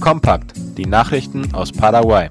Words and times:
Kompakt, 0.00 0.52
die 0.76 0.86
Nachrichten 0.86 1.54
aus 1.54 1.72
Paraguay. 1.72 2.28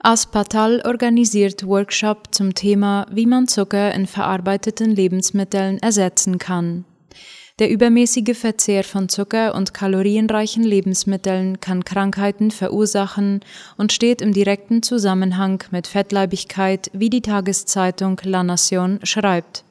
Aspatal 0.00 0.82
organisiert 0.84 1.66
Workshop 1.66 2.28
zum 2.30 2.54
Thema, 2.54 3.06
wie 3.10 3.26
man 3.26 3.48
Zucker 3.48 3.92
in 3.92 4.06
verarbeiteten 4.06 4.90
Lebensmitteln 4.90 5.78
ersetzen 5.78 6.38
kann. 6.38 6.84
Der 7.58 7.70
übermäßige 7.70 8.36
Verzehr 8.38 8.84
von 8.84 9.08
Zucker 9.08 9.54
und 9.54 9.74
kalorienreichen 9.74 10.62
Lebensmitteln 10.62 11.58
kann 11.58 11.84
Krankheiten 11.84 12.50
verursachen 12.50 13.40
und 13.78 13.92
steht 13.92 14.20
im 14.22 14.32
direkten 14.32 14.82
Zusammenhang 14.82 15.64
mit 15.70 15.86
Fettleibigkeit, 15.88 16.90
wie 16.92 17.10
die 17.10 17.22
Tageszeitung 17.22 18.20
La 18.22 18.44
Nation 18.44 19.00
schreibt. 19.02 19.64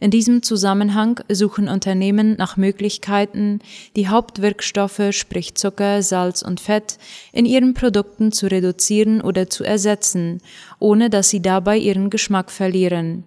In 0.00 0.12
diesem 0.12 0.44
Zusammenhang 0.44 1.20
suchen 1.28 1.68
Unternehmen 1.68 2.36
nach 2.36 2.56
Möglichkeiten, 2.56 3.58
die 3.96 4.06
Hauptwirkstoffe, 4.06 5.08
sprich 5.10 5.56
Zucker, 5.56 6.02
Salz 6.02 6.42
und 6.42 6.60
Fett, 6.60 6.98
in 7.32 7.44
ihren 7.44 7.74
Produkten 7.74 8.30
zu 8.30 8.46
reduzieren 8.46 9.20
oder 9.20 9.50
zu 9.50 9.64
ersetzen, 9.64 10.40
ohne 10.78 11.10
dass 11.10 11.30
sie 11.30 11.42
dabei 11.42 11.76
ihren 11.76 12.10
Geschmack 12.10 12.52
verlieren. 12.52 13.24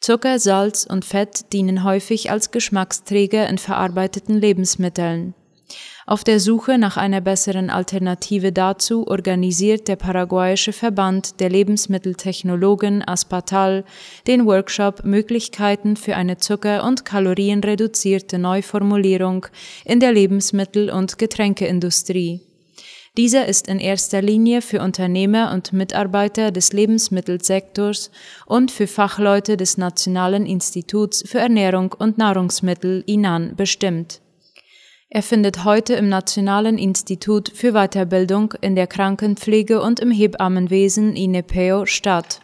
Zucker, 0.00 0.38
Salz 0.38 0.84
und 0.84 1.06
Fett 1.06 1.52
dienen 1.54 1.82
häufig 1.82 2.30
als 2.30 2.50
Geschmacksträger 2.50 3.48
in 3.48 3.56
verarbeiteten 3.56 4.38
Lebensmitteln. 4.38 5.34
Auf 6.06 6.22
der 6.22 6.38
Suche 6.38 6.78
nach 6.78 6.96
einer 6.96 7.20
besseren 7.20 7.68
Alternative 7.68 8.52
dazu 8.52 9.08
organisiert 9.08 9.88
der 9.88 9.96
paraguayische 9.96 10.72
Verband 10.72 11.40
der 11.40 11.50
Lebensmitteltechnologen 11.50 13.06
Aspatal 13.06 13.84
den 14.28 14.46
Workshop 14.46 15.04
Möglichkeiten 15.04 15.96
für 15.96 16.14
eine 16.14 16.36
zucker- 16.36 16.84
und 16.84 17.04
kalorienreduzierte 17.04 18.38
Neuformulierung 18.38 19.46
in 19.84 19.98
der 19.98 20.12
Lebensmittel- 20.12 20.90
und 20.90 21.18
Getränkeindustrie. 21.18 22.40
Dieser 23.16 23.46
ist 23.46 23.66
in 23.66 23.80
erster 23.80 24.20
Linie 24.20 24.60
für 24.60 24.82
Unternehmer 24.82 25.50
und 25.52 25.72
Mitarbeiter 25.72 26.50
des 26.50 26.72
Lebensmittelsektors 26.74 28.10
und 28.44 28.70
für 28.70 28.86
Fachleute 28.86 29.56
des 29.56 29.78
Nationalen 29.78 30.44
Instituts 30.44 31.24
für 31.26 31.38
Ernährung 31.38 31.94
und 31.98 32.18
Nahrungsmittel 32.18 33.02
INAN 33.06 33.56
bestimmt. 33.56 34.20
Er 35.08 35.22
findet 35.22 35.64
heute 35.64 35.94
im 35.94 36.08
Nationalen 36.08 36.78
Institut 36.78 37.52
für 37.54 37.72
Weiterbildung 37.72 38.54
in 38.60 38.74
der 38.74 38.88
Krankenpflege 38.88 39.80
und 39.80 40.00
im 40.00 40.10
Hebammenwesen 40.10 41.14
INEPEO 41.14 41.86
statt. 41.86 42.40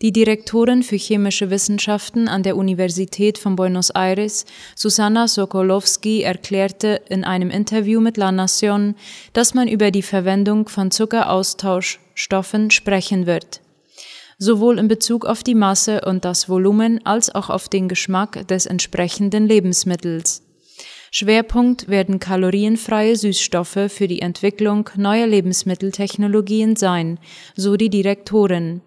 Die 0.00 0.10
Direktorin 0.10 0.82
für 0.82 0.96
chemische 0.96 1.50
Wissenschaften 1.50 2.26
an 2.26 2.42
der 2.42 2.56
Universität 2.56 3.38
von 3.38 3.54
Buenos 3.54 3.90
Aires, 3.90 4.44
Susanna 4.74 5.28
Sokolowski, 5.28 6.22
erklärte 6.22 7.00
in 7.08 7.22
einem 7.22 7.50
Interview 7.50 8.00
mit 8.00 8.16
La 8.16 8.30
Nación, 8.30 8.96
dass 9.32 9.54
man 9.54 9.68
über 9.68 9.92
die 9.92 10.02
Verwendung 10.02 10.68
von 10.68 10.90
Zuckeraustauschstoffen 10.90 12.72
sprechen 12.72 13.26
wird. 13.26 13.60
Sowohl 14.36 14.80
in 14.80 14.88
Bezug 14.88 15.24
auf 15.24 15.44
die 15.44 15.54
Masse 15.54 16.00
und 16.00 16.24
das 16.24 16.48
Volumen 16.48 17.06
als 17.06 17.32
auch 17.32 17.48
auf 17.48 17.68
den 17.68 17.86
Geschmack 17.86 18.48
des 18.48 18.66
entsprechenden 18.66 19.46
Lebensmittels. 19.46 20.42
Schwerpunkt 21.14 21.88
werden 21.88 22.20
kalorienfreie 22.20 23.16
Süßstoffe 23.16 23.88
für 23.88 24.08
die 24.08 24.22
Entwicklung 24.22 24.88
neuer 24.96 25.26
Lebensmitteltechnologien 25.26 26.74
sein, 26.74 27.18
so 27.54 27.76
die 27.76 27.90
Direktorin. 27.90 28.80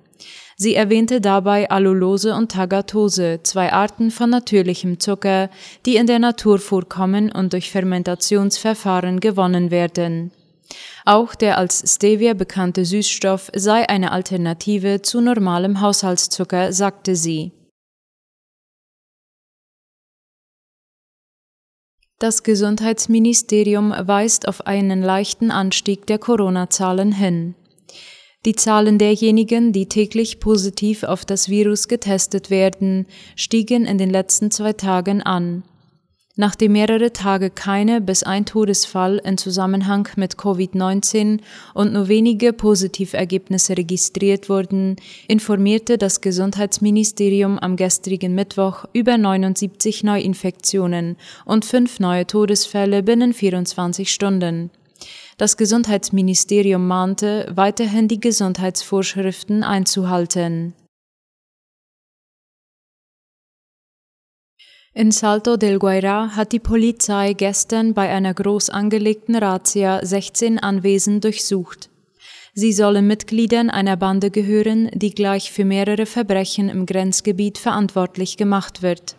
Sie 0.58 0.74
erwähnte 0.74 1.22
dabei 1.22 1.70
Allulose 1.70 2.34
und 2.34 2.52
Tagatose, 2.52 3.42
zwei 3.44 3.72
Arten 3.72 4.10
von 4.10 4.32
natürlichem 4.32 5.00
Zucker, 5.00 5.52
die 5.86 5.98
in 5.98 6.08
der 6.08 6.18
Natur 6.18 6.58
vorkommen 6.58 7.32
und 7.32 7.54
durch 7.54 7.70
Fermentationsverfahren 7.70 9.20
gewonnen 9.20 9.70
werden. 9.70 10.32
Auch 11.06 11.36
der 11.36 11.60
als 11.60 11.84
Stevia 11.96 12.34
bekannte 12.34 12.86
Süßstoff 12.86 13.52
sei 13.54 13.88
eine 13.88 14.12
Alternative 14.12 15.04
zu 15.04 15.22
normalem 15.22 15.80
Haushaltszucker, 15.80 16.74
sagte 16.74 17.16
sie. 17.16 17.52
Das 22.18 22.44
Gesundheitsministerium 22.44 23.94
weist 23.98 24.48
auf 24.48 24.66
einen 24.66 25.02
leichten 25.02 25.52
Anstieg 25.52 26.08
der 26.08 26.18
Corona-Zahlen 26.18 27.12
hin. 27.12 27.56
Die 28.46 28.56
Zahlen 28.56 28.98
derjenigen, 28.98 29.74
die 29.74 29.88
täglich 29.88 30.40
positiv 30.40 31.04
auf 31.04 31.26
das 31.26 31.50
Virus 31.50 31.90
getestet 31.90 32.50
werden, 32.50 33.06
stiegen 33.36 33.86
in 33.86 33.98
den 33.98 34.10
letzten 34.10 34.50
zwei 34.50 34.72
Tagen 34.72 35.24
an. 35.24 35.64
Nachdem 36.38 36.74
mehrere 36.74 37.14
Tage 37.14 37.50
keine 37.50 38.02
bis 38.02 38.24
ein 38.24 38.46
Todesfall 38.46 39.22
in 39.24 39.38
Zusammenhang 39.38 40.10
mit 40.18 40.36
Covid-19 40.36 41.40
und 41.74 41.94
nur 41.94 42.10
wenige 42.10 42.52
Positivergebnisse 42.52 43.78
registriert 43.78 44.50
wurden, 44.50 44.98
informierte 45.30 45.98
das 45.98 46.20
Gesundheitsministerium 46.20 47.58
am 47.58 47.78
gestrigen 47.78 48.36
Mittwoch 48.36 48.84
über 48.92 49.18
79 49.18 50.04
Neuinfektionen 50.04 51.16
und 51.46 51.64
fünf 51.64 52.02
neue 52.02 52.28
Todesfälle 52.28 53.02
binnen 53.02 53.34
24 53.34 54.12
Stunden. 54.12 54.72
Das 55.38 55.56
Gesundheitsministerium 55.56 56.86
mahnte, 56.86 57.50
weiterhin 57.56 58.10
die 58.10 58.20
Gesundheitsvorschriften 58.20 59.64
einzuhalten. 59.64 60.74
In 64.98 65.12
Salto 65.12 65.58
del 65.58 65.78
Guaira 65.78 66.38
hat 66.38 66.54
die 66.54 66.60
Polizei 66.60 67.34
gestern 67.34 67.94
bei 67.94 68.10
einer 68.10 68.34
groß 68.34 68.70
angelegten 68.70 69.36
Razzia 69.36 70.00
16 70.02 70.58
Anwesen 70.58 71.20
durchsucht. 71.20 71.90
Sie 72.54 72.72
sollen 72.72 73.06
Mitgliedern 73.06 73.70
einer 73.70 73.98
Bande 73.98 74.32
gehören, 74.32 74.90
die 74.94 75.14
gleich 75.14 75.52
für 75.52 75.66
mehrere 75.66 76.06
Verbrechen 76.06 76.70
im 76.70 76.86
Grenzgebiet 76.86 77.58
verantwortlich 77.58 78.38
gemacht 78.38 78.84
wird. 78.84 79.18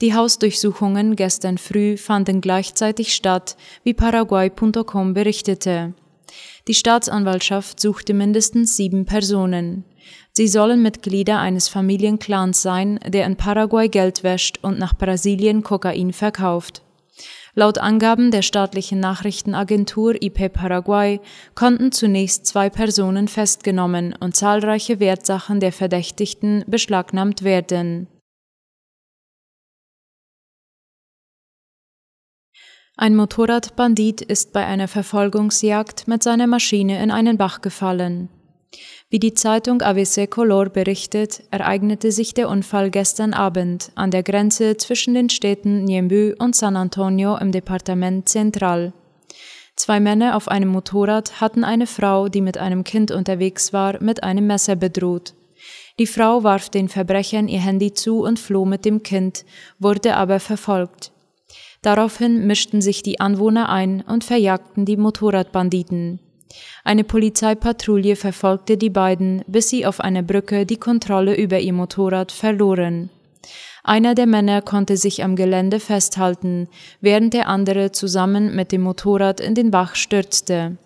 Die 0.00 0.14
Hausdurchsuchungen 0.14 1.16
gestern 1.16 1.58
früh 1.58 1.96
fanden 1.96 2.40
gleichzeitig 2.40 3.16
statt, 3.16 3.56
wie 3.82 3.94
Paraguay.com 3.94 5.12
berichtete. 5.12 5.92
Die 6.68 6.74
Staatsanwaltschaft 6.74 7.80
suchte 7.80 8.14
mindestens 8.14 8.76
sieben 8.76 9.06
Personen. 9.06 9.84
Sie 10.36 10.48
sollen 10.48 10.82
Mitglieder 10.82 11.38
eines 11.38 11.68
Familienclans 11.68 12.60
sein, 12.60 12.98
der 13.06 13.24
in 13.24 13.36
Paraguay 13.36 13.88
Geld 13.88 14.24
wäscht 14.24 14.58
und 14.62 14.80
nach 14.80 14.98
Brasilien 14.98 15.62
Kokain 15.62 16.12
verkauft. 16.12 16.82
Laut 17.54 17.78
Angaben 17.78 18.32
der 18.32 18.42
staatlichen 18.42 18.98
Nachrichtenagentur 18.98 20.20
IP 20.20 20.52
Paraguay 20.52 21.20
konnten 21.54 21.92
zunächst 21.92 22.46
zwei 22.46 22.68
Personen 22.68 23.28
festgenommen 23.28 24.12
und 24.18 24.34
zahlreiche 24.34 24.98
Wertsachen 24.98 25.60
der 25.60 25.72
Verdächtigten 25.72 26.64
beschlagnahmt 26.66 27.44
werden. 27.44 28.08
Ein 32.96 33.14
Motorradbandit 33.14 34.20
ist 34.20 34.52
bei 34.52 34.66
einer 34.66 34.88
Verfolgungsjagd 34.88 36.08
mit 36.08 36.24
seiner 36.24 36.48
Maschine 36.48 37.00
in 37.00 37.12
einen 37.12 37.36
Bach 37.36 37.60
gefallen. 37.60 38.28
Wie 39.14 39.20
die 39.20 39.34
Zeitung 39.34 39.80
ABC 39.80 40.26
Color 40.26 40.70
berichtet, 40.70 41.44
ereignete 41.52 42.10
sich 42.10 42.34
der 42.34 42.48
Unfall 42.48 42.90
gestern 42.90 43.32
Abend 43.32 43.92
an 43.94 44.10
der 44.10 44.24
Grenze 44.24 44.76
zwischen 44.76 45.14
den 45.14 45.30
Städten 45.30 45.84
Niembü 45.84 46.34
und 46.36 46.56
San 46.56 46.74
Antonio 46.74 47.36
im 47.36 47.52
Departement 47.52 48.28
Central. 48.28 48.92
Zwei 49.76 50.00
Männer 50.00 50.36
auf 50.36 50.48
einem 50.48 50.68
Motorrad 50.70 51.40
hatten 51.40 51.62
eine 51.62 51.86
Frau, 51.86 52.28
die 52.28 52.40
mit 52.40 52.58
einem 52.58 52.82
Kind 52.82 53.12
unterwegs 53.12 53.72
war, 53.72 54.02
mit 54.02 54.24
einem 54.24 54.48
Messer 54.48 54.74
bedroht. 54.74 55.34
Die 56.00 56.08
Frau 56.08 56.42
warf 56.42 56.68
den 56.68 56.88
Verbrechern 56.88 57.46
ihr 57.46 57.60
Handy 57.60 57.94
zu 57.94 58.24
und 58.24 58.40
floh 58.40 58.64
mit 58.64 58.84
dem 58.84 59.04
Kind, 59.04 59.44
wurde 59.78 60.16
aber 60.16 60.40
verfolgt. 60.40 61.12
Daraufhin 61.82 62.48
mischten 62.48 62.82
sich 62.82 63.04
die 63.04 63.20
Anwohner 63.20 63.68
ein 63.68 64.00
und 64.00 64.24
verjagten 64.24 64.84
die 64.84 64.96
Motorradbanditen. 64.96 66.18
Eine 66.84 67.04
Polizeipatrouille 67.04 68.16
verfolgte 68.16 68.76
die 68.76 68.90
beiden, 68.90 69.42
bis 69.46 69.68
sie 69.68 69.86
auf 69.86 70.00
einer 70.00 70.22
Brücke 70.22 70.66
die 70.66 70.76
Kontrolle 70.76 71.34
über 71.34 71.58
ihr 71.58 71.72
Motorrad 71.72 72.32
verloren. 72.32 73.10
Einer 73.82 74.14
der 74.14 74.26
Männer 74.26 74.62
konnte 74.62 74.96
sich 74.96 75.22
am 75.22 75.36
Gelände 75.36 75.78
festhalten, 75.78 76.68
während 77.00 77.34
der 77.34 77.48
andere 77.48 77.92
zusammen 77.92 78.54
mit 78.56 78.72
dem 78.72 78.82
Motorrad 78.82 79.40
in 79.40 79.54
den 79.54 79.70
Bach 79.70 79.94
stürzte. 79.94 80.78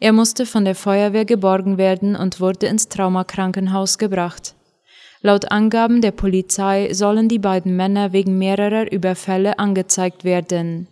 Er 0.00 0.12
musste 0.12 0.44
von 0.44 0.64
der 0.64 0.74
Feuerwehr 0.74 1.24
geborgen 1.24 1.78
werden 1.78 2.14
und 2.16 2.40
wurde 2.40 2.66
ins 2.66 2.88
Traumakrankenhaus 2.88 3.96
gebracht. 3.96 4.54
Laut 5.22 5.50
Angaben 5.50 6.02
der 6.02 6.10
Polizei 6.10 6.92
sollen 6.92 7.28
die 7.28 7.38
beiden 7.38 7.74
Männer 7.74 8.12
wegen 8.12 8.36
mehrerer 8.36 8.92
Überfälle 8.92 9.58
angezeigt 9.58 10.24
werden. 10.24 10.88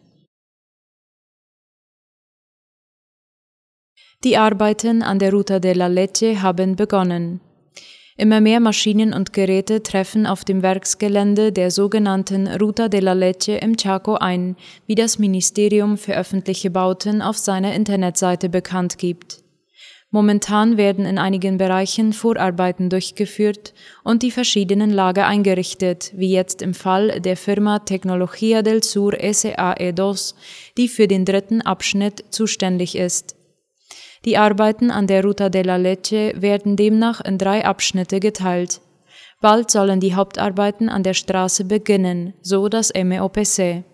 Die 4.24 4.38
Arbeiten 4.38 5.02
an 5.02 5.18
der 5.18 5.32
Ruta 5.32 5.58
de 5.58 5.74
la 5.74 5.86
Leche 5.86 6.40
haben 6.40 6.76
begonnen. 6.76 7.42
Immer 8.16 8.40
mehr 8.40 8.58
Maschinen 8.58 9.12
und 9.12 9.34
Geräte 9.34 9.82
treffen 9.82 10.24
auf 10.24 10.46
dem 10.46 10.62
Werksgelände 10.62 11.52
der 11.52 11.70
sogenannten 11.70 12.46
Ruta 12.46 12.88
de 12.88 13.00
la 13.00 13.12
Leche 13.12 13.52
im 13.56 13.76
Chaco 13.76 14.14
ein, 14.14 14.56
wie 14.86 14.94
das 14.94 15.18
Ministerium 15.18 15.98
für 15.98 16.16
öffentliche 16.16 16.70
Bauten 16.70 17.20
auf 17.20 17.36
seiner 17.36 17.74
Internetseite 17.74 18.48
bekannt 18.48 18.96
gibt. 18.96 19.42
Momentan 20.10 20.78
werden 20.78 21.04
in 21.04 21.18
einigen 21.18 21.58
Bereichen 21.58 22.14
Vorarbeiten 22.14 22.88
durchgeführt 22.88 23.74
und 24.04 24.22
die 24.22 24.30
verschiedenen 24.30 24.90
Lager 24.90 25.26
eingerichtet, 25.26 26.12
wie 26.14 26.32
jetzt 26.32 26.62
im 26.62 26.72
Fall 26.72 27.20
der 27.20 27.36
Firma 27.36 27.76
Tecnología 27.76 28.62
del 28.62 28.82
Sur 28.82 29.12
SAE2, 29.12 30.34
die 30.78 30.88
für 30.88 31.08
den 31.08 31.26
dritten 31.26 31.60
Abschnitt 31.60 32.24
zuständig 32.30 32.96
ist. 32.96 33.33
Die 34.24 34.38
Arbeiten 34.38 34.90
an 34.90 35.06
der 35.06 35.22
Ruta 35.22 35.50
de 35.50 35.62
la 35.62 35.76
Leche 35.76 36.32
werden 36.36 36.76
demnach 36.76 37.20
in 37.20 37.36
drei 37.36 37.64
Abschnitte 37.64 38.20
geteilt. 38.20 38.80
Bald 39.40 39.70
sollen 39.70 40.00
die 40.00 40.14
Hauptarbeiten 40.14 40.88
an 40.88 41.02
der 41.02 41.12
Straße 41.12 41.64
beginnen, 41.66 42.32
so 42.40 42.68
das 42.70 42.92
MEOPC. 42.94 43.84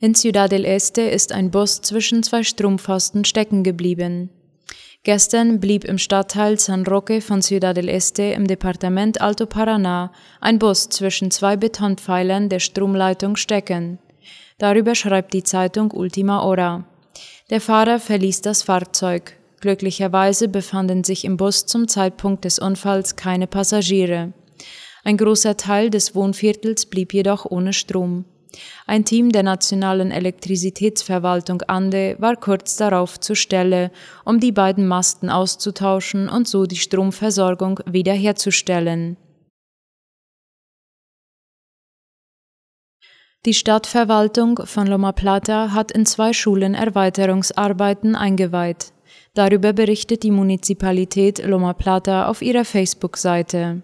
In 0.00 0.14
Ciudad 0.14 0.52
del 0.52 0.64
Este 0.64 1.02
ist 1.02 1.32
ein 1.32 1.50
Bus 1.50 1.80
zwischen 1.80 2.22
zwei 2.22 2.44
Strumpfpfosten 2.44 3.24
stecken 3.24 3.64
geblieben. 3.64 4.30
Gestern 5.02 5.58
blieb 5.58 5.84
im 5.84 5.96
Stadtteil 5.96 6.58
San 6.58 6.86
Roque 6.86 7.20
von 7.22 7.40
Ciudad 7.40 7.76
del 7.76 7.88
Este 7.88 8.24
im 8.24 8.46
Departement 8.46 9.20
Alto 9.20 9.46
Paraná 9.46 10.10
ein 10.40 10.58
Bus 10.58 10.90
zwischen 10.90 11.30
zwei 11.30 11.56
Betonpfeilern 11.56 12.48
der 12.48 12.60
Stromleitung 12.60 13.36
stecken. 13.36 13.98
Darüber 14.58 14.94
schreibt 14.94 15.34
die 15.34 15.44
Zeitung 15.44 15.92
Ultima 15.92 16.42
Hora. 16.42 16.84
Der 17.48 17.60
Fahrer 17.60 18.00
verließ 18.00 18.42
das 18.42 18.62
Fahrzeug. 18.62 19.34
Glücklicherweise 19.60 20.48
befanden 20.48 21.04
sich 21.04 21.24
im 21.24 21.36
Bus 21.36 21.66
zum 21.66 21.88
Zeitpunkt 21.88 22.44
des 22.44 22.58
Unfalls 22.58 23.16
keine 23.16 23.46
Passagiere. 23.46 24.32
Ein 25.04 25.16
großer 25.16 25.56
Teil 25.56 25.90
des 25.90 26.14
Wohnviertels 26.14 26.86
blieb 26.86 27.14
jedoch 27.14 27.44
ohne 27.44 27.72
Strom. 27.72 28.24
Ein 28.86 29.04
Team 29.04 29.30
der 29.30 29.42
nationalen 29.42 30.10
Elektrizitätsverwaltung 30.10 31.62
Ande 31.62 32.16
war 32.18 32.36
kurz 32.36 32.76
darauf 32.76 33.20
zur 33.20 33.36
Stelle, 33.36 33.90
um 34.24 34.40
die 34.40 34.52
beiden 34.52 34.86
Masten 34.86 35.30
auszutauschen 35.30 36.28
und 36.28 36.48
so 36.48 36.66
die 36.66 36.76
Stromversorgung 36.76 37.80
wiederherzustellen. 37.86 39.16
Die 43.46 43.54
Stadtverwaltung 43.54 44.60
von 44.64 44.88
Loma 44.88 45.12
Plata 45.12 45.72
hat 45.72 45.92
in 45.92 46.06
zwei 46.06 46.32
Schulen 46.32 46.74
Erweiterungsarbeiten 46.74 48.16
eingeweiht. 48.16 48.92
Darüber 49.34 49.72
berichtet 49.72 50.24
die 50.24 50.32
Municipalität 50.32 51.44
Loma 51.44 51.72
Plata 51.72 52.26
auf 52.26 52.42
ihrer 52.42 52.64
Facebook-Seite. 52.64 53.82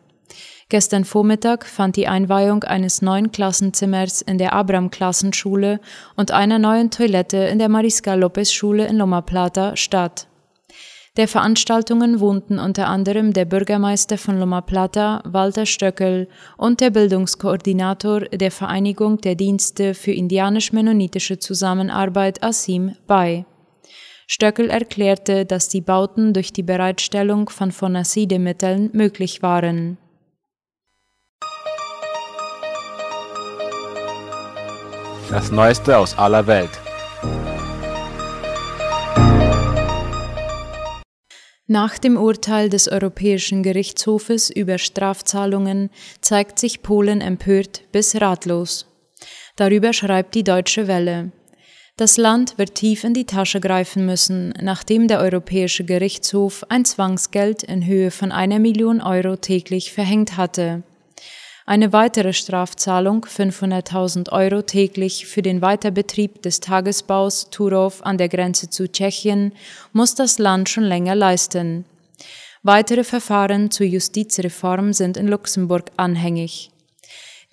Gestern 0.68 1.04
Vormittag 1.04 1.66
fand 1.66 1.94
die 1.94 2.08
Einweihung 2.08 2.64
eines 2.64 3.00
neuen 3.00 3.30
Klassenzimmers 3.30 4.22
in 4.22 4.38
der 4.38 4.54
Abram-Klassenschule 4.54 5.78
und 6.16 6.32
einer 6.32 6.58
neuen 6.58 6.90
Toilette 6.90 7.36
in 7.36 7.60
der 7.60 7.68
Mariscal 7.68 8.18
Lopez-Schule 8.18 8.86
in 8.86 8.96
Loma 8.96 9.20
Plata 9.20 9.76
statt. 9.76 10.26
Der 11.16 11.28
Veranstaltungen 11.28 12.18
wohnten 12.18 12.58
unter 12.58 12.88
anderem 12.88 13.32
der 13.32 13.44
Bürgermeister 13.44 14.18
von 14.18 14.40
Loma 14.40 14.62
Plata, 14.62 15.22
Walter 15.24 15.64
Stöckel, 15.64 16.28
und 16.56 16.80
der 16.80 16.90
Bildungskoordinator 16.90 18.22
der 18.22 18.50
Vereinigung 18.50 19.18
der 19.18 19.36
Dienste 19.36 19.94
für 19.94 20.10
indianisch-mennonitische 20.10 21.38
Zusammenarbeit 21.38 22.42
Asim 22.42 22.96
bei. 23.06 23.46
Stöckel 24.26 24.70
erklärte, 24.70 25.44
dass 25.44 25.68
die 25.68 25.82
Bauten 25.82 26.32
durch 26.32 26.52
die 26.52 26.64
Bereitstellung 26.64 27.48
von 27.48 27.70
Fonacide-Mitteln 27.70 28.90
möglich 28.92 29.40
waren. 29.40 29.98
Das 35.30 35.52
Neueste 35.52 35.96
aus 35.96 36.18
aller 36.18 36.48
Welt. 36.48 36.83
Nach 41.66 41.96
dem 41.96 42.18
Urteil 42.18 42.68
des 42.68 42.88
Europäischen 42.88 43.62
Gerichtshofes 43.62 44.50
über 44.50 44.76
Strafzahlungen 44.76 45.88
zeigt 46.20 46.58
sich 46.58 46.82
Polen 46.82 47.22
empört 47.22 47.84
bis 47.90 48.20
ratlos. 48.20 48.86
Darüber 49.56 49.94
schreibt 49.94 50.34
die 50.34 50.44
Deutsche 50.44 50.88
Welle. 50.88 51.32
Das 51.96 52.18
Land 52.18 52.58
wird 52.58 52.74
tief 52.74 53.02
in 53.04 53.14
die 53.14 53.24
Tasche 53.24 53.60
greifen 53.60 54.04
müssen, 54.04 54.52
nachdem 54.60 55.08
der 55.08 55.20
Europäische 55.20 55.84
Gerichtshof 55.84 56.64
ein 56.68 56.84
Zwangsgeld 56.84 57.62
in 57.62 57.86
Höhe 57.86 58.10
von 58.10 58.30
einer 58.30 58.58
Million 58.58 59.00
Euro 59.00 59.36
täglich 59.36 59.90
verhängt 59.90 60.36
hatte. 60.36 60.82
Eine 61.66 61.94
weitere 61.94 62.34
Strafzahlung 62.34 63.24
500.000 63.24 64.30
Euro 64.32 64.60
täglich 64.60 65.26
für 65.26 65.40
den 65.40 65.62
Weiterbetrieb 65.62 66.42
des 66.42 66.60
Tagesbaus 66.60 67.48
Turów 67.48 68.04
an 68.04 68.18
der 68.18 68.28
Grenze 68.28 68.68
zu 68.68 68.86
Tschechien 68.86 69.52
muss 69.94 70.14
das 70.14 70.38
Land 70.38 70.68
schon 70.68 70.84
länger 70.84 71.14
leisten. 71.14 71.86
Weitere 72.62 73.02
Verfahren 73.02 73.70
zur 73.70 73.86
Justizreform 73.86 74.92
sind 74.92 75.16
in 75.16 75.26
Luxemburg 75.26 75.90
anhängig. 75.96 76.70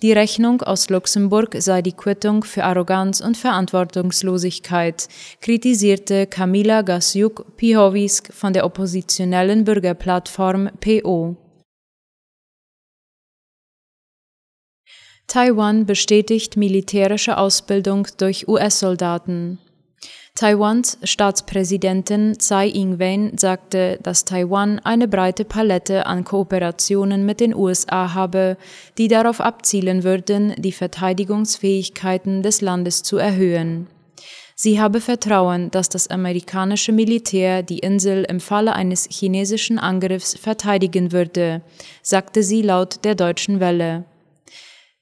Die 0.02 0.12
Rechnung 0.12 0.60
aus 0.60 0.90
Luxemburg 0.90 1.56
sei 1.60 1.80
die 1.80 1.92
Quittung 1.92 2.44
für 2.44 2.64
Arroganz 2.64 3.22
und 3.22 3.38
Verantwortungslosigkeit, 3.38 5.08
kritisierte 5.40 6.26
Kamila 6.26 6.82
Gasiuk-Pihowisk 6.82 8.30
von 8.32 8.52
der 8.52 8.66
oppositionellen 8.66 9.64
Bürgerplattform 9.64 10.70
PO. 10.80 11.36
Taiwan 15.32 15.86
bestätigt 15.86 16.58
militärische 16.58 17.38
Ausbildung 17.38 18.06
durch 18.18 18.48
US-Soldaten. 18.48 19.58
Taiwans 20.34 20.98
Staatspräsidentin 21.04 22.38
Tsai 22.38 22.68
Ing-wen 22.68 23.38
sagte, 23.38 23.98
dass 24.02 24.26
Taiwan 24.26 24.78
eine 24.80 25.08
breite 25.08 25.46
Palette 25.46 26.04
an 26.04 26.24
Kooperationen 26.24 27.24
mit 27.24 27.40
den 27.40 27.54
USA 27.54 28.12
habe, 28.12 28.58
die 28.98 29.08
darauf 29.08 29.40
abzielen 29.40 30.04
würden, 30.04 30.52
die 30.58 30.72
Verteidigungsfähigkeiten 30.72 32.42
des 32.42 32.60
Landes 32.60 33.02
zu 33.02 33.16
erhöhen. 33.16 33.86
Sie 34.54 34.82
habe 34.82 35.00
Vertrauen, 35.00 35.70
dass 35.70 35.88
das 35.88 36.08
amerikanische 36.08 36.92
Militär 36.92 37.62
die 37.62 37.78
Insel 37.78 38.24
im 38.24 38.38
Falle 38.38 38.74
eines 38.74 39.08
chinesischen 39.10 39.78
Angriffs 39.78 40.36
verteidigen 40.38 41.10
würde, 41.10 41.62
sagte 42.02 42.42
sie 42.42 42.60
laut 42.60 43.02
der 43.04 43.14
Deutschen 43.14 43.60
Welle. 43.60 44.04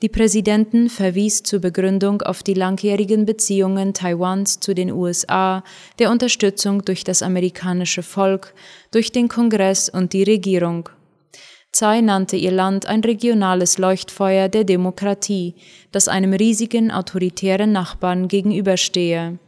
Die 0.02 0.08
Präsidentin 0.08 0.88
verwies 0.88 1.42
zur 1.42 1.60
Begründung 1.60 2.22
auf 2.22 2.42
die 2.42 2.54
langjährigen 2.54 3.26
Beziehungen 3.26 3.92
Taiwans 3.92 4.58
zu 4.58 4.74
den 4.74 4.90
USA, 4.90 5.62
der 5.98 6.10
Unterstützung 6.10 6.82
durch 6.86 7.04
das 7.04 7.22
amerikanische 7.22 8.02
Volk, 8.02 8.54
durch 8.92 9.12
den 9.12 9.28
Kongress 9.28 9.90
und 9.90 10.14
die 10.14 10.22
Regierung. 10.22 10.88
Tsai 11.72 12.00
nannte 12.00 12.36
ihr 12.36 12.50
Land 12.50 12.86
ein 12.86 13.02
regionales 13.02 13.76
Leuchtfeuer 13.76 14.48
der 14.48 14.64
Demokratie, 14.64 15.54
das 15.92 16.08
einem 16.08 16.32
riesigen 16.32 16.90
autoritären 16.90 17.70
Nachbarn 17.70 18.26
gegenüberstehe. 18.26 19.38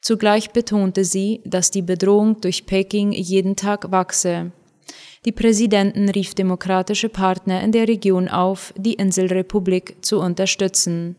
Zugleich 0.00 0.50
betonte 0.50 1.04
sie, 1.04 1.40
dass 1.44 1.70
die 1.70 1.82
Bedrohung 1.82 2.40
durch 2.40 2.66
Peking 2.66 3.12
jeden 3.12 3.54
Tag 3.54 3.92
wachse. 3.92 4.50
Die 5.24 5.32
Präsidentin 5.32 6.08
rief 6.08 6.34
demokratische 6.34 7.08
Partner 7.08 7.62
in 7.62 7.72
der 7.72 7.88
Region 7.88 8.28
auf, 8.28 8.72
die 8.76 8.94
Inselrepublik 8.94 10.04
zu 10.04 10.20
unterstützen. 10.20 11.16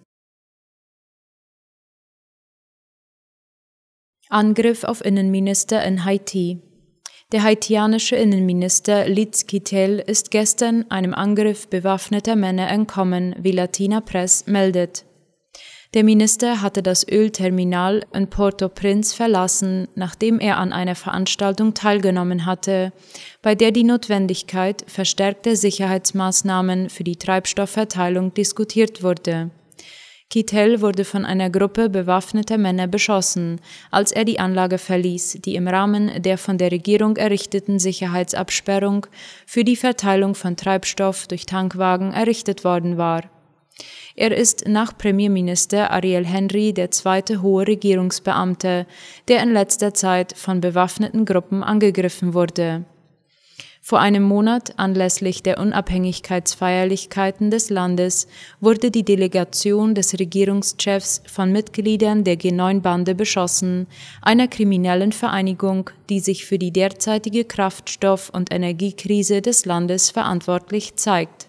Angriff 4.29 4.83
auf 4.83 5.03
Innenminister 5.03 5.83
in 5.83 6.05
Haiti. 6.05 6.61
Der 7.31 7.43
haitianische 7.43 8.15
Innenminister 8.15 9.07
Liz 9.07 9.45
Kittel 9.45 9.99
ist 9.99 10.31
gestern 10.31 10.89
einem 10.89 11.13
Angriff 11.13 11.67
bewaffneter 11.67 12.35
Männer 12.35 12.69
entkommen, 12.69 13.35
wie 13.39 13.51
Latina 13.51 14.01
Press 14.01 14.47
meldet. 14.47 15.05
Der 15.95 16.03
Minister 16.03 16.61
hatte 16.61 16.83
das 16.83 17.07
Ölterminal 17.07 18.05
in 18.13 18.29
Port-au-Prince 18.29 19.15
verlassen, 19.15 19.87
nachdem 19.95 20.39
er 20.39 20.57
an 20.57 20.71
einer 20.71 20.93
Veranstaltung 20.93 21.73
teilgenommen 21.73 22.45
hatte, 22.45 22.93
bei 23.41 23.55
der 23.55 23.71
die 23.71 23.83
Notwendigkeit 23.83 24.83
verstärkter 24.85 25.55
Sicherheitsmaßnahmen 25.55 26.91
für 26.91 27.03
die 27.03 27.15
Treibstoffverteilung 27.15 28.35
diskutiert 28.35 29.01
wurde. 29.01 29.49
Kittel 30.29 30.81
wurde 30.81 31.05
von 31.05 31.25
einer 31.25 31.49
Gruppe 31.49 31.89
bewaffneter 31.89 32.59
Männer 32.59 32.85
beschossen, 32.85 33.59
als 33.89 34.11
er 34.11 34.25
die 34.25 34.39
Anlage 34.39 34.77
verließ, 34.77 35.39
die 35.43 35.55
im 35.55 35.67
Rahmen 35.67 36.21
der 36.21 36.37
von 36.37 36.59
der 36.59 36.71
Regierung 36.71 37.17
errichteten 37.17 37.79
Sicherheitsabsperrung 37.79 39.07
für 39.47 39.63
die 39.63 39.75
Verteilung 39.75 40.35
von 40.35 40.55
Treibstoff 40.55 41.25
durch 41.25 41.47
Tankwagen 41.47 42.13
errichtet 42.13 42.63
worden 42.63 42.99
war. 42.99 43.23
Er 44.15 44.35
ist 44.35 44.67
nach 44.67 44.97
Premierminister 44.97 45.91
Ariel 45.91 46.25
Henry 46.25 46.73
der 46.73 46.91
zweite 46.91 47.41
hohe 47.41 47.67
Regierungsbeamte, 47.67 48.85
der 49.27 49.43
in 49.43 49.53
letzter 49.53 49.93
Zeit 49.93 50.37
von 50.37 50.61
bewaffneten 50.61 51.25
Gruppen 51.25 51.63
angegriffen 51.63 52.33
wurde. 52.33 52.85
Vor 53.81 53.99
einem 53.99 54.21
Monat, 54.21 54.73
anlässlich 54.77 55.41
der 55.41 55.57
Unabhängigkeitsfeierlichkeiten 55.57 57.49
des 57.49 57.71
Landes, 57.71 58.27
wurde 58.59 58.91
die 58.91 59.03
Delegation 59.03 59.95
des 59.95 60.19
Regierungschefs 60.19 61.23
von 61.25 61.51
Mitgliedern 61.51 62.23
der 62.23 62.37
G9-Bande 62.37 63.15
beschossen, 63.15 63.87
einer 64.21 64.47
kriminellen 64.47 65.11
Vereinigung, 65.11 65.89
die 66.09 66.19
sich 66.19 66.45
für 66.45 66.59
die 66.59 66.71
derzeitige 66.71 67.45
Kraftstoff- 67.45 68.29
und 68.29 68.53
Energiekrise 68.53 69.41
des 69.41 69.65
Landes 69.65 70.11
verantwortlich 70.11 70.95
zeigt. 70.95 71.48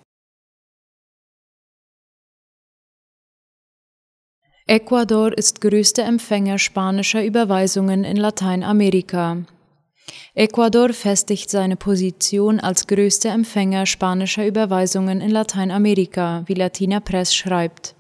Ecuador 4.67 5.37
ist 5.37 5.61
größter 5.61 6.05
Empfänger 6.05 6.59
spanischer 6.59 7.25
Überweisungen 7.25 8.05
in 8.05 8.17
Lateinamerika. 8.17 9.39
Ecuador 10.35 10.93
festigt 10.93 11.51
seine 11.51 11.77
Position 11.77 12.61
als 12.61 12.87
größter 12.87 13.31
Empfänger 13.31 13.87
spanischer 13.87 14.47
Überweisungen 14.47 15.21
in 15.21 15.31
Lateinamerika, 15.31 16.45
wie 16.47 16.55
Latina 16.55 17.01
Press 17.01 17.35
schreibt. 17.35 17.95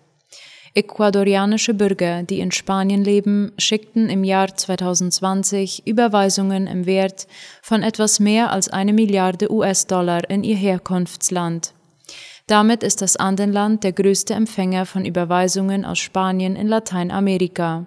Ecuadorianische 0.75 1.75
Bürger, 1.75 2.23
die 2.23 2.39
in 2.39 2.53
Spanien 2.53 3.03
leben, 3.03 3.53
schickten 3.59 4.09
im 4.09 4.23
Jahr 4.23 4.55
2020 4.55 5.87
Überweisungen 5.87 6.69
im 6.69 6.87
Wert 6.87 7.27
von 7.61 7.83
etwas 7.83 8.21
mehr 8.21 8.53
als 8.53 8.69
eine 8.69 8.93
Milliarde 8.93 9.53
US-Dollar 9.53 10.31
in 10.31 10.45
ihr 10.45 10.57
Herkunftsland. 10.57 11.75
Damit 12.51 12.83
ist 12.83 13.01
das 13.01 13.17
Andenland 13.17 13.85
der 13.85 13.93
größte 13.93 14.35
Empfänger 14.35 14.85
von 14.85 15.05
Überweisungen 15.05 15.85
aus 15.85 16.01
Spanien 16.01 16.57
in 16.57 16.67
Lateinamerika. 16.67 17.87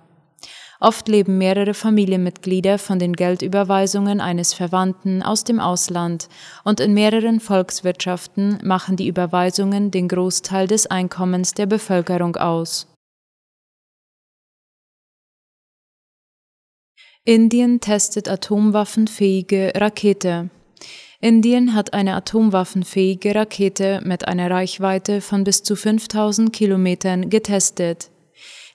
Oft 0.79 1.10
leben 1.10 1.38
mehrere 1.38 1.74
Familienmitglieder 1.74 2.77
von 2.77 2.98
den 2.98 3.12
Geldüberweisungen 3.12 4.22
eines 4.22 4.53
Verwandten 4.53 5.22
aus 5.22 5.43
dem 5.43 5.60
Ausland 5.60 6.29
und 6.63 6.79
in 6.79 6.93
mehreren 6.93 7.41
Volkswirtschaften 7.41 8.60
machen 8.63 8.96
die 8.96 9.10
Überweisungen 9.10 9.91
den 9.91 10.08
Großteil 10.08 10.67
des 10.67 10.88
Einkommens 10.88 11.53
der 11.53 11.65
Bevölkerung 11.65 12.38
aus. 12.38 12.88
Indien 17.25 17.82
testet 17.82 18.29
atomwaffenfähige 18.29 19.74
Rakete. 19.75 20.50
Indien 21.24 21.74
hat 21.74 21.94
eine 21.94 22.15
atomwaffenfähige 22.15 23.34
Rakete 23.34 24.01
mit 24.03 24.27
einer 24.27 24.51
Reichweite 24.51 25.22
von 25.22 25.46
bis 25.46 25.63
zu 25.63 25.77
5000 25.77 26.51
Kilometern 26.51 27.30
getestet. 27.30 28.10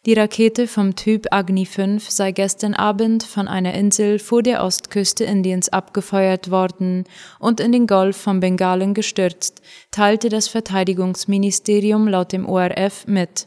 Die 0.07 0.14
Rakete 0.14 0.67
vom 0.67 0.97
Typ 0.97 1.26
Agni 1.31 1.67
5 1.67 2.09
sei 2.09 2.33
gestern 2.33 2.73
Abend 2.73 3.23
von 3.23 3.49
einer 3.49 3.75
Insel 3.75 4.19
vor 4.19 4.43
der 4.43 4.64
Ostküste 4.64 5.25
Indiens 5.25 5.69
abgefeuert 5.69 6.50
worden 6.50 7.05
und 7.38 7.61
in 7.61 7.71
den 7.71 7.87
Golf 7.87 8.17
von 8.17 8.40
Bengalen 8.40 8.95
gestürzt, 8.95 9.61
teilte 9.90 10.31
das 10.31 10.49
Verteidigungsministerium 10.49 12.09
laut 12.09 12.33
dem 12.33 12.49
ORF 12.49 13.07
mit. 13.07 13.47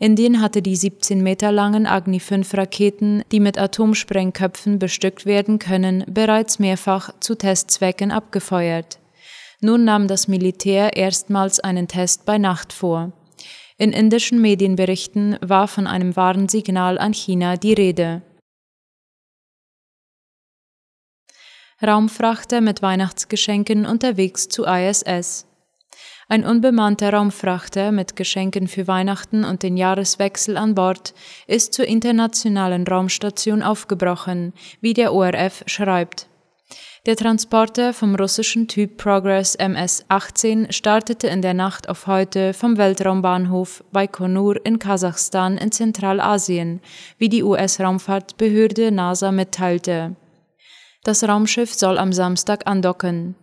Indien 0.00 0.40
hatte 0.40 0.62
die 0.62 0.76
17 0.76 1.22
Meter 1.22 1.50
langen 1.50 1.84
Agni-5-Raketen, 1.86 3.24
die 3.32 3.40
mit 3.40 3.58
Atomsprengköpfen 3.58 4.78
bestückt 4.78 5.26
werden 5.26 5.58
können, 5.58 6.04
bereits 6.06 6.60
mehrfach 6.60 7.10
zu 7.18 7.34
Testzwecken 7.34 8.12
abgefeuert. 8.12 9.00
Nun 9.60 9.84
nahm 9.84 10.06
das 10.06 10.28
Militär 10.28 10.96
erstmals 10.96 11.58
einen 11.58 11.88
Test 11.88 12.24
bei 12.24 12.38
Nacht 12.38 12.72
vor. 12.72 13.12
In 13.76 13.92
indischen 13.92 14.40
Medienberichten 14.40 15.36
war 15.40 15.66
von 15.66 15.88
einem 15.88 16.14
Warnsignal 16.14 16.96
an 16.98 17.12
China 17.12 17.56
die 17.56 17.72
Rede. 17.72 18.22
Raumfrachter 21.84 22.60
mit 22.60 22.82
Weihnachtsgeschenken 22.82 23.84
unterwegs 23.84 24.48
zu 24.48 24.64
ISS. 24.64 25.46
Ein 26.30 26.44
unbemannter 26.44 27.14
Raumfrachter 27.14 27.90
mit 27.90 28.14
Geschenken 28.14 28.68
für 28.68 28.86
Weihnachten 28.86 29.44
und 29.44 29.62
den 29.62 29.78
Jahreswechsel 29.78 30.58
an 30.58 30.74
Bord 30.74 31.14
ist 31.46 31.72
zur 31.72 31.86
internationalen 31.86 32.86
Raumstation 32.86 33.62
aufgebrochen, 33.62 34.52
wie 34.82 34.92
der 34.92 35.14
ORF 35.14 35.64
schreibt. 35.64 36.26
Der 37.06 37.16
Transporter 37.16 37.94
vom 37.94 38.14
russischen 38.14 38.68
Typ 38.68 38.98
Progress 38.98 39.54
MS-18 39.54 40.70
startete 40.70 41.28
in 41.28 41.40
der 41.40 41.54
Nacht 41.54 41.88
auf 41.88 42.06
heute 42.06 42.52
vom 42.52 42.76
Weltraumbahnhof 42.76 43.82
Baikonur 43.92 44.66
in 44.66 44.78
Kasachstan 44.78 45.56
in 45.56 45.72
Zentralasien, 45.72 46.82
wie 47.16 47.30
die 47.30 47.42
US-Raumfahrtbehörde 47.42 48.92
NASA 48.92 49.32
mitteilte. 49.32 50.14
Das 51.04 51.26
Raumschiff 51.26 51.72
soll 51.72 51.96
am 51.96 52.12
Samstag 52.12 52.66
andocken. 52.66 53.34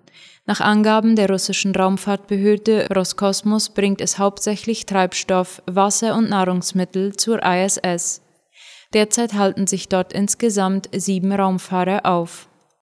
Nach 0.48 0.62
Angaben 0.62 1.16
der 1.16 1.30
russischen 1.30 1.76
Raumfahrtbehörde 1.76 2.90
Roskosmos 2.96 3.70
bringt 3.70 4.00
es 4.00 4.20
hauptsächlich 4.20 4.86
Treibstoff, 4.86 5.64
Wasser 5.66 6.16
und 6.16 6.30
Nahrungsmittel 6.30 7.16
zur 7.16 7.42
ISS. 7.44 8.22
Derzeit 8.94 9.34
halten 9.34 9.66
sich 9.66 9.90
dort 9.90 10.14
insgesamt 10.14 10.88
sieben 10.96 11.32
Raumfahrer 11.32 12.06
auf 12.06 12.48